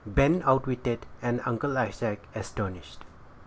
BEN 0.03 0.41
OUTWITTED, 0.45 1.05
AND 1.21 1.41
UNCLE 1.45 1.77
ISAAC 1.77 2.17
ASTONISHED. 2.33 3.05